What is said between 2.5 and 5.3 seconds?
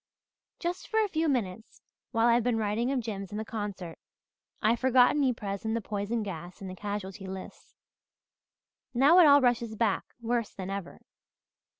writing of Jims and the concert, I've forgotten